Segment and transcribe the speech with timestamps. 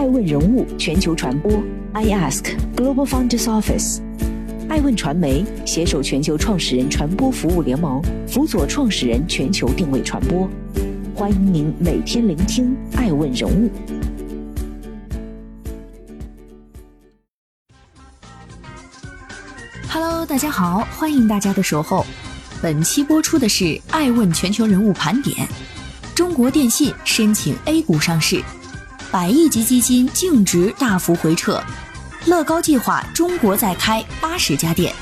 [0.00, 1.52] 爱问人物全球传播
[1.92, 4.00] ，I Ask Global Founders Office，
[4.66, 10.48] 爱问传媒携手全球创始人传播服务联盟，辅佐创始人全球定位传播。
[11.14, 13.70] 欢迎您每天聆听爱问人物。
[19.90, 22.06] Hello，大家好，欢迎大家的守候。
[22.62, 25.46] 本期播出的是爱问全球人物盘点。
[26.14, 28.42] 中国电信申请 A 股上市，
[29.12, 31.60] 百亿级基金净值大幅回撤，
[32.28, 34.94] 乐高计划中国再开八十家店。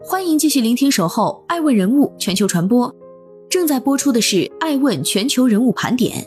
[0.00, 2.92] 欢迎继续聆听守候爱问人物全球传播，
[3.48, 6.26] 正在播出的是爱问全球人物盘点。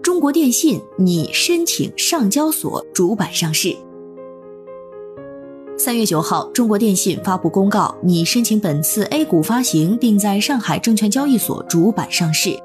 [0.00, 3.76] 中国电信拟申请上交所主板上市。
[5.84, 12.56] 三月九号，中国电信发布公告，拟申请本次 A 股发行，并在上海证券交易所主板上市。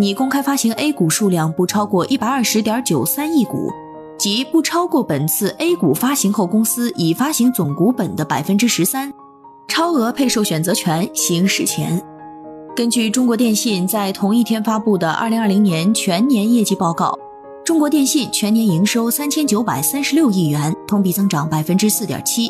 [0.00, 3.70] 拟公开发行 A 股数量不超过一百二十点九三亿股，
[4.18, 9.12] 即不超过本次 A 股发行后公司已发行总股本的百分之十三，
[9.68, 12.04] 超额配售选择权行使前。
[12.74, 17.13] 根据中国电信在同一天发布的二零二零年全年业绩报告。
[17.84, 22.48] 中国电信全年营收三千九百三十六亿元，同比增长百分之四点七；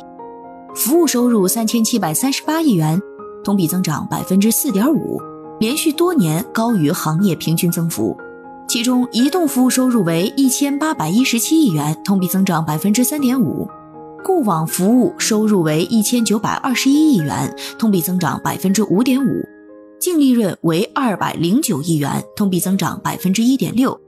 [0.77, 3.03] 服务收入三千七百三十八亿元，
[3.43, 5.21] 同比增长百分之四点五，
[5.59, 8.17] 连续多年高于行业平均增幅。
[8.69, 13.67] 其中，移动服务收入为一千八百一十七亿元，同比增长百分之三点五；
[14.23, 19.43] 固网服务收入为一千九百二十一亿元，同比增长百分之五点五，
[19.99, 24.01] 净利润为二百零九亿元，同比增长百分之一点六。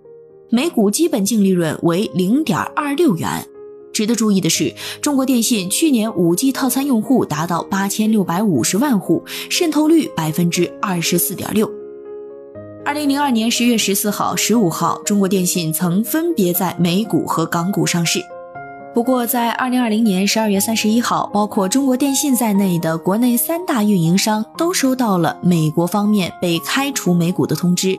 [0.49, 3.47] 每股基本净利润为零点二六元。
[3.93, 11.71] 值得注意的是，中国电信去年五 G 套餐用户达到八千六百五十万户，渗透率百分之二十四点六。
[12.85, 18.21] 二零零二年十月十四号、十五号，中国电信曾分别在美股和港股上市。
[18.95, 27.99] 不过，在二零二零年十二月三十一号，包括中国电信在内的国内三大运营商都收到了美国方面被开除美股的通知。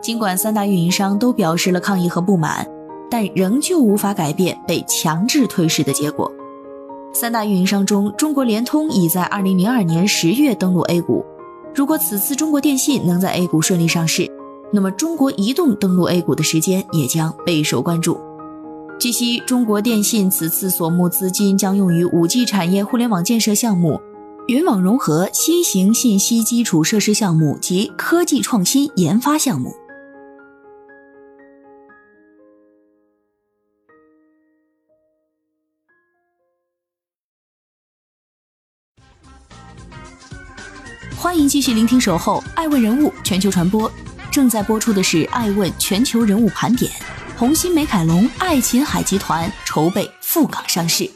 [0.00, 2.66] 尽管三大运营商都表示了抗议和不满，
[3.10, 6.30] 但仍旧无法改变被强制退市的结果。
[7.12, 11.24] 三大运营商中，中国联通已在2002年10月登陆 A 股。
[11.74, 14.30] 如果此次中国电信能在 A 股顺利上市，
[14.72, 18.18] 那么中国移动登陆 A 股的时间也将备受关注。
[18.98, 24.00] 据悉，中国电信此次所募资金将用于 5G 产业互联网建设项目、
[24.46, 29.74] 云网融合、新型信息基础设施项目及科技创新研发项目。
[41.22, 43.86] 欢迎继续聆听《守候爱问人物全球传播》，
[44.32, 46.90] 正在播出的是《爱问全球人物盘点》。
[47.36, 51.10] 红星美凯龙、爱琴海集团筹备赴港上市。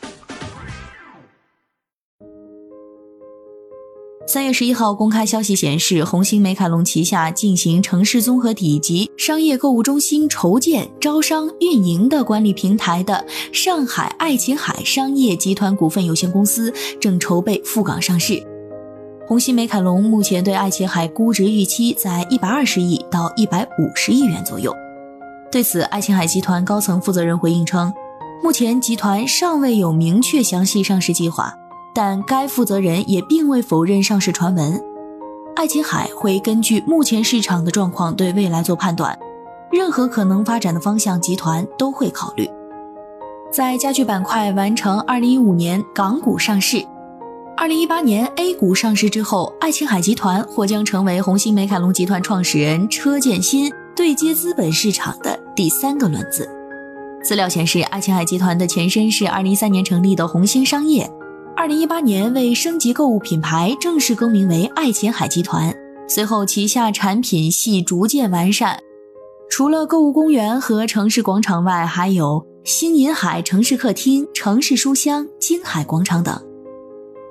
[4.27, 18.54] 三月十一号公开消息显示，红星美凯龙旗下进行城市综合体及商业购物中心筹建、招商、运营的管理平台的上海爱琴海商业集团股份有限公司正筹备赴港上市。
[19.27, 24.75] 红星美凯龙目前对爱琴海估值预期在一百二十亿到一百五十亿元左右。
[25.51, 27.91] 对此，爱琴海集团高层负责人回应称，
[28.43, 31.55] 目前集团尚未有明确详细上市计划，
[31.95, 34.79] 但该负责人也并未否认上市传闻。
[35.57, 39.19] 爱琴海会根据目前市场的状况对未来做判断，
[39.73, 42.47] 任何可能发展的方向，集团都会考虑。
[43.51, 46.85] 在家具板块完成二零一五年港股上市。
[47.57, 56.49] 二零一八年 A 股上市之后，爱琴海集团或将成为红星美凯龙集团创始人车建新对接资本市场的第三个轮子。
[57.23, 61.09] 资料显示，爱琴海集团的前身是二零一三年成立的红星商业，
[61.57, 65.73] 二零一八年为升级购物品牌，正式更名为爱琴海集团。
[66.09, 68.81] 随后，旗下产品系逐渐完善，
[69.49, 76.39] 除了购物公园和城市广场外，还有星银海城市客厅、城市书香、金海广场等。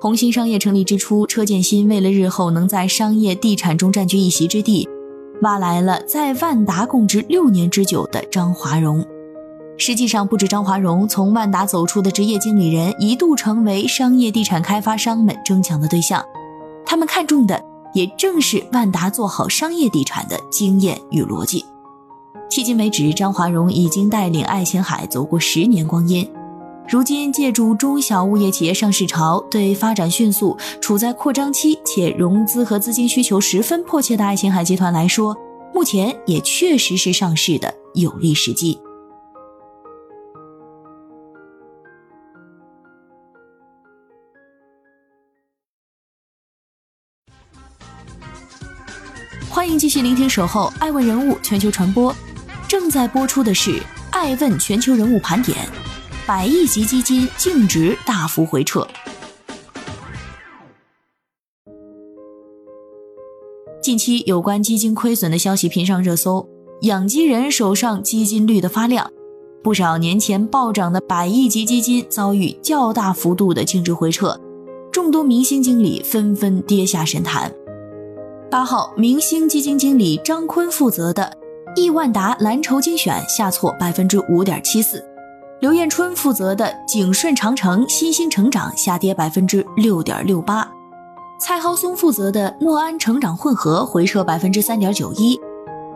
[0.04, 4.86] 红星商业成立之初，车建新为了日后能在商业地产中占据一席之地，
[5.40, 9.02] 挖来了在万达供职六年之久的张华荣。
[9.78, 16.22] 实际上，不止张华荣，从万达走出的职业经理人一度成为商业地产开发商们争抢的对象。
[16.84, 17.64] 他们看中的
[17.94, 21.64] 也正是万达做好商业地产的经验与逻辑。
[22.50, 26.30] 迄今为止，张华荣已经带领爱琴海走过十年光阴。
[26.86, 35.34] 如今借助中小物业企业上市潮，对发展迅速、处在扩张期且融资和资金需求十分迫切的爱琴海集团来说，
[35.72, 38.78] 目前也确实是上市的有利时机。
[49.48, 52.12] 欢迎继续聆听《守候爱问人物全球传播》，
[52.68, 53.70] 正在播出的是
[54.10, 55.56] 《爱问全球人物盘点》。
[56.26, 58.86] 百亿级基金净值大幅回撤。
[63.82, 66.48] 近期有关基金亏损的消息频上热搜，
[66.80, 69.10] 养鸡人手上基金绿的发亮，
[69.62, 74.40] 不少年前暴涨的百亿级基金遭遇较大幅度的净值回撤，
[74.90, 77.52] 众多明星经理纷纷跌下神坛。
[78.50, 81.30] 八号，明星基金经理张坤负责的
[81.76, 85.04] 亿万达蓝筹精选下挫百分之五点七四。
[85.60, 90.68] 刘彦春负责的景顺长城新兴成长下跌百分之六点六八，
[91.40, 95.40] 蔡浩松负责的诺安成长混合回撤百分之三点九一，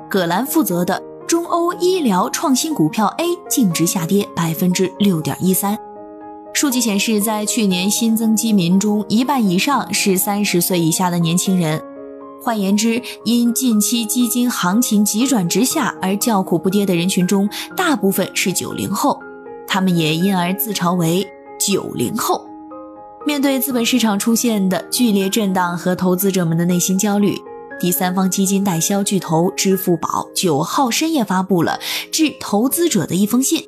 [0.09, 5.77] 葛兰负责的中欧医疗创新股票 A 净值下跌百分之六点一三。
[6.55, 11.83] 数据显示，在去年新增基民中，一半以上是三十岁以下的年轻人。
[12.41, 19.21] 换言之，因近期基金行情急转直下而叫苦不迭的人群中，大部分是九零后。
[19.69, 21.25] 他们也因而自嘲为
[21.61, 22.45] “九零后”。
[23.27, 27.37] 面对资本市场出现的剧烈震荡和投资者们的内心焦虑，
[27.79, 31.79] 第三方基金代销巨头支付宝九号深夜发布了
[32.11, 33.63] 致投资者的一封信。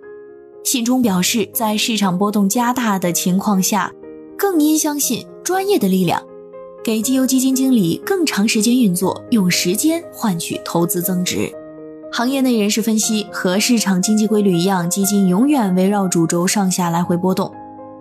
[0.64, 3.92] 信中表示，在市场波动加大的情况下，
[4.38, 6.22] 更应相信专业的力量，
[6.82, 11.52] 给绩优基金经理更长时间运作，用时间换取投资增值。
[12.12, 17.50] 行业内人士分析，和市场经济规律一样，基金永远围绕主轴上下来回波动。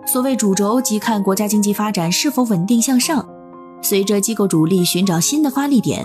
[0.04, 3.24] 所谓主轴，即看国家经济发展是否稳定向上。
[3.80, 6.04] 随着机构主力寻找新的发力点，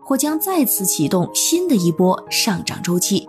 [0.00, 3.28] 或将再次启动新的一波上涨周期。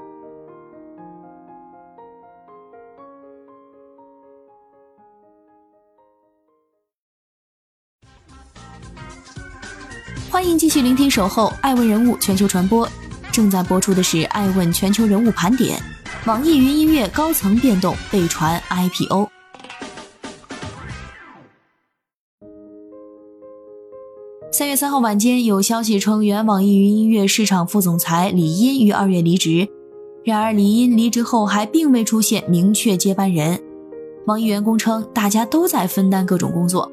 [10.30, 12.88] 欢迎继续聆听《守候爱问人物全球传播》。
[13.36, 15.78] 正在播出的是《爱问全球人物盘点》，
[16.26, 19.28] 网易云音乐高层变动被传 IPO。
[24.54, 29.68] 三月三号晚间，有消息称，原网易云音乐市场副总裁李音于二月离职。
[30.24, 33.62] 然而，李音离职后还并未出现明确接班人。
[34.28, 36.90] 网易员工称，大家都在分担各种工作。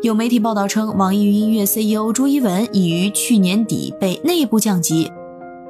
[0.00, 5.12] 有媒体报道称，网易云音乐 CEO 朱一文已于去年底被内部降级。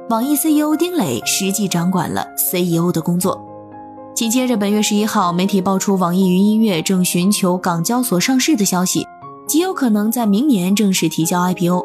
[0.07, 3.43] 网易 CEO 丁磊实际掌管了 CEO 的工作。
[4.13, 9.03] 紧接着，本月十一号，媒体爆出网易云音乐正寻求港交所上市的消息，
[9.47, 11.83] 极有可能在明年正式提交 IPO。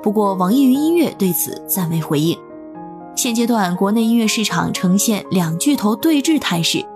[0.00, 2.38] 不过，网易云音乐对此暂未回应。
[3.16, 6.86] 现阶段，国内音乐市场呈现两巨头对峙态势，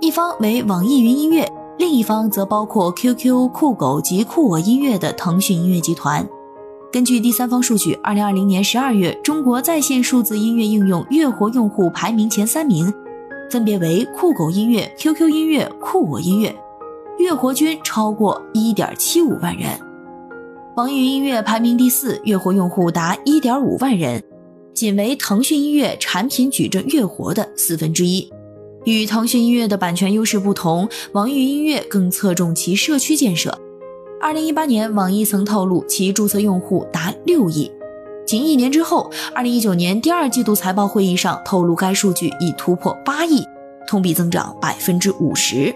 [0.00, 6.24] 一方为网易云音乐，另一方则包括 QQ、酷狗及酷我音乐的腾讯音乐集团。
[6.94, 12.94] 根据第三方数据，二零二零年十二月，中国在线数字音乐应用月活用户排名前三名，
[13.50, 16.54] 分别为酷狗音乐、QQ 音乐、酷我音乐，
[17.18, 19.70] 月活均超过一点七五万人。
[20.76, 24.22] 网易云音乐排名第四，月活用户达一点五万人，
[24.72, 28.30] 仅为腾讯音乐产品矩阵月活的四分之一。
[28.84, 33.58] 与腾讯音乐的版权优势不同，网易云音乐更侧重其社区建设。
[34.24, 37.70] 二零一八年，网易曾透露其注册用户达六亿。
[38.26, 43.44] 仅一年之后，二零一九年第二季度财报会议上透露，该数据已突破八亿，
[43.86, 45.74] 同比增长百分之五十。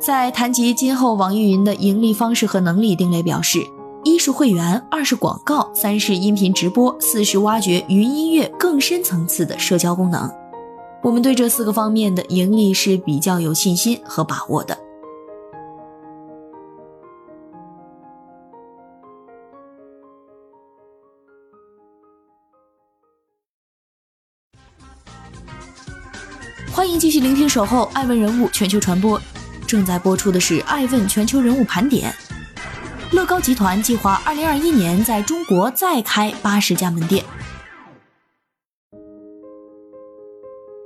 [0.00, 3.60] 在谈及今后网易云的盈利方式和能力，丁磊表示：
[4.02, 10.28] 一是会员，二是广告，三是音频直播，四是挖掘云音乐更深层次的社交功能。
[11.00, 14.76] 我们对这四个方面的盈利是比较有信心和把握的。
[26.76, 29.18] 欢迎继续聆听《守候爱问人物全球传播》，
[29.66, 32.14] 正在播出的是《爱问全球人物盘点》。
[33.16, 37.24] 乐高集团计划二零二一年在中国再开八十家门店。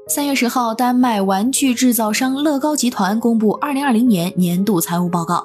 [0.07, 5.45] 三月十号，丹麦玩具制造商乐高集团公布二零二零年年度财务报告，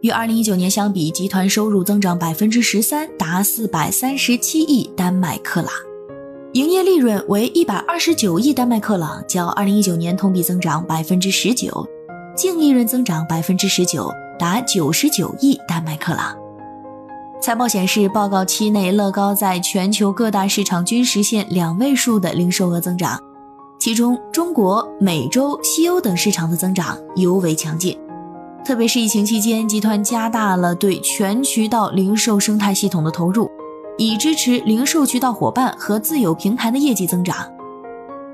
[0.00, 5.70] 与二零一九年相比，集团收入增长百分之十三，达四百三十七亿丹麦克朗。
[6.52, 11.86] 营业利润为一百二十九亿丹麦克朗，较二零一九年同比增长百分之十九。
[12.36, 16.36] 净利润增长百分之十九，达九十九亿丹麦克朗。
[17.40, 23.18] 财报显示，报告期内乐高在全球各大市场均实现两位数的零售额增长，
[23.78, 27.98] 其中中国、美洲、西欧等市场的增长尤为强劲。
[28.62, 33.50] 特别是疫情期间，集团加大了对全渠道零售生态系统的投入，
[33.98, 37.36] 以支持零售渠道伙伴和自有平台的业绩增长。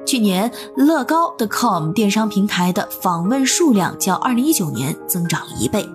[0.07, 5.87] 去年，乐高 .com 电商平台的访问数量较2019年增长了一倍。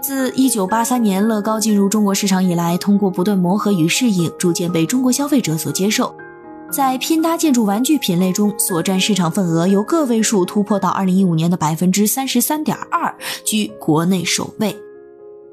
[0.00, 6.14] 自1983年乐高进入中国市场以来，通过不断磨合与适应，逐渐被中国消费者所接受。
[6.70, 14.76] 在拼搭建筑玩具品类中，所占市场份额由个位数突破到2015年的百分之三十三点二，居国内首位。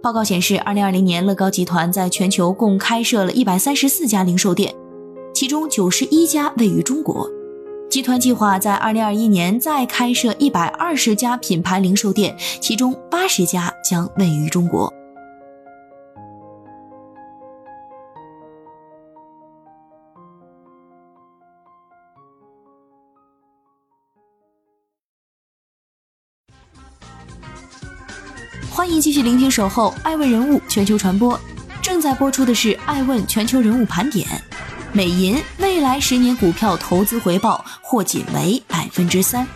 [0.02, 4.74] 报告显示二零二零年乐高集团在全球共开设了一百三十四家零售店，
[5.34, 7.30] 其中九十一家位于中国。
[7.90, 14.94] 集团计划在二零二一年再开设一百二十家品牌零售店，其中八十家将位于中国。
[29.00, 31.34] 继续聆听《守候爱问人物全球传播》，
[31.82, 34.28] 正在播出的是《爱问全球人物盘点》。
[34.92, 39.48] 美银未来十年股票投资回报或仅为百分之三。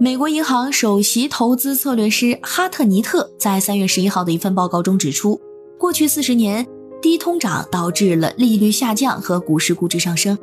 [0.00, 5.40] 美国银行首席投资策略师哈特尼特在三月十一号的一份报告中指出，
[5.78, 6.66] 过去四十年
[7.00, 10.36] 低通胀导致了利率下降和股市估值上升。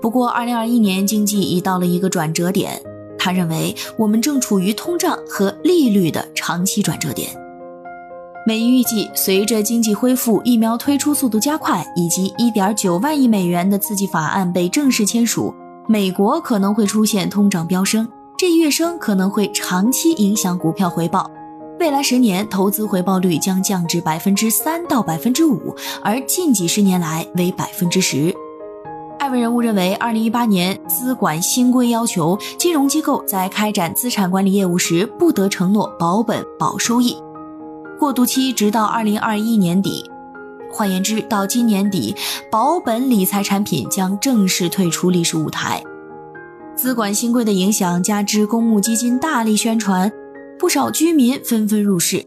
[0.00, 2.80] 不过，二零二一年经济已到了一个转折点，
[3.26, 7.28] 他认为我们正处于通胀和利率的长期转折点。
[8.46, 15.52] 美银预计，随着经济恢复、疫苗推出速度加快，以及1.9万亿美元的刺激法案被正式签署，
[15.88, 18.08] 美国可能会出现通胀飙升。
[18.38, 21.28] 这一跃升可能会长期影响股票回报，
[21.80, 28.32] 未来十年投资回报率将降至百分之三到百分之五，而近几十年来为百分之十。
[29.26, 37.16] 艾文人物认为，2018年资管新规要求金融机构在开展资产管理业务时不得承诺保本保收益。
[37.98, 40.08] 过渡期直到二零二一年底，
[40.70, 42.14] 换言之，到今年底，
[42.52, 45.82] 保本理财产品将正式退出历史舞台。
[46.76, 50.08] 资管新规的影响加之公募基金大力宣传，
[50.56, 52.24] 不少居民纷纷入市。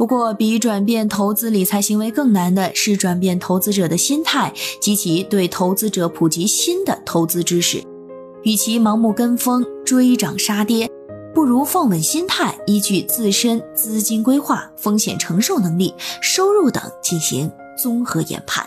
[0.00, 7.84] 不过，比转变投资理财行为更难的是转变投资者的心态及其对投资者普及新的投资知识。
[8.42, 10.88] 与其盲目跟风追涨杀跌。
[11.34, 15.92] 不如放稳心态，依据自身资金规划、风险承受能力、
[16.22, 18.66] 收入等进行综合研判。